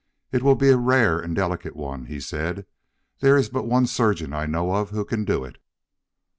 "It 0.31 0.41
will 0.41 0.55
be 0.55 0.69
a 0.69 0.77
rare 0.77 1.19
and 1.19 1.35
delicate 1.35 1.75
one," 1.75 2.07
he 2.07 2.19
said. 2.19 2.65
"There 3.19 3.37
is 3.37 3.49
but 3.49 3.67
one 3.67 3.85
surgeon 3.85 4.33
I 4.33 4.47
know 4.47 4.73
of 4.73 4.89
who 4.89 5.05
can 5.05 5.25
do 5.25 5.43
it." 5.45 5.59